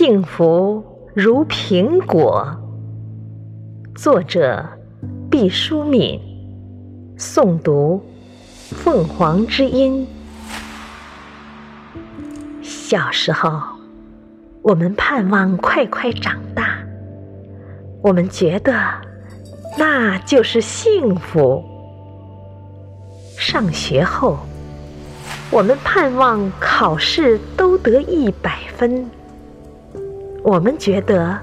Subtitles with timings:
[0.00, 0.82] 幸福
[1.14, 2.56] 如苹果。
[3.94, 4.66] 作者：
[5.30, 6.18] 毕淑敏。
[7.18, 8.02] 诵读：
[8.70, 10.06] 凤凰之音。
[12.62, 13.60] 小时候，
[14.62, 16.78] 我们盼望快快长大，
[18.02, 18.74] 我们觉得
[19.76, 21.62] 那就是幸福。
[23.36, 24.38] 上学后，
[25.50, 29.04] 我们盼望考试都得一百分，
[30.42, 31.38] 我们觉得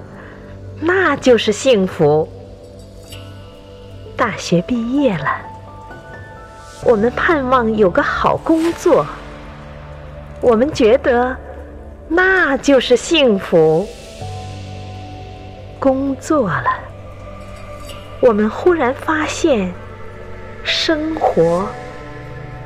[0.80, 2.28] 那就是幸福。
[4.16, 5.28] 大学毕业了。
[6.84, 9.06] 我们盼望有个好工作，
[10.42, 11.36] 我们觉得
[12.08, 13.88] 那就是幸福。
[15.80, 16.70] 工作了，
[18.20, 19.72] 我们忽然发现
[20.64, 21.68] 生活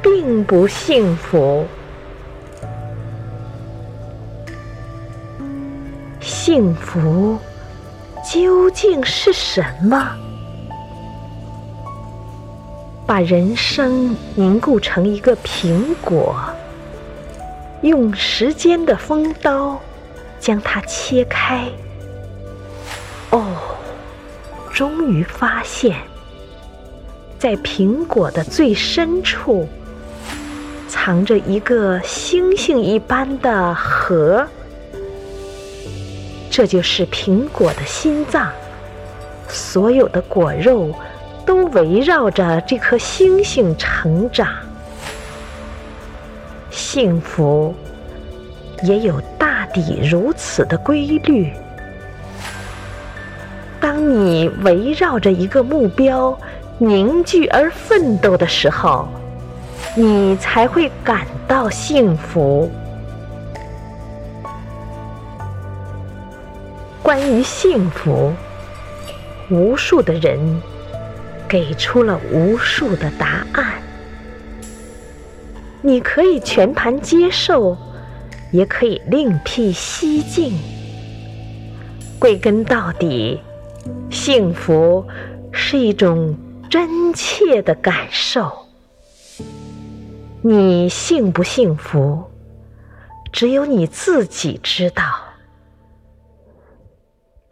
[0.01, 1.65] 并不幸福。
[6.43, 7.37] 幸福
[8.27, 10.09] 究竟是什么？
[13.05, 16.35] 把人生凝固成一个苹果，
[17.83, 19.79] 用时间的锋刀
[20.39, 21.63] 将它切开。
[23.29, 23.45] 哦，
[24.73, 25.95] 终于发现，
[27.37, 29.69] 在苹果的最深处，
[30.87, 34.47] 藏着一个星星一般的核，
[36.51, 38.51] 这就是苹果的心脏。
[39.47, 40.93] 所有的果肉。
[41.43, 44.47] 都围绕着这颗星星成长，
[46.69, 47.73] 幸福
[48.83, 51.51] 也有大抵如此的规律。
[53.79, 56.37] 当你围绕着一个目标
[56.77, 59.07] 凝聚而奋斗的时候，
[59.95, 62.71] 你才会感到幸福。
[67.11, 68.31] 关于幸福，
[69.49, 70.39] 无数的人。
[71.45, 73.83] 给出了无数的答案，
[75.81, 77.77] 你可以全盘接受，
[78.53, 80.57] 也可以另辟蹊径。
[82.17, 83.41] 归根到底，
[84.09, 85.05] 幸福
[85.51, 86.33] 是一种
[86.69, 88.49] 真切的感受。
[90.41, 92.23] 你幸不幸福，
[93.33, 95.03] 只有你自己知道。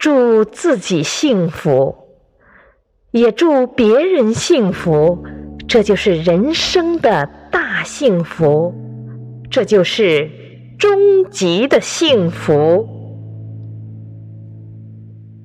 [0.00, 1.94] 祝自己幸福。
[3.12, 5.24] 也祝别人幸福，
[5.68, 8.74] 这就是人生的大幸福，
[9.50, 10.30] 这就是
[10.78, 12.99] 终极的幸福。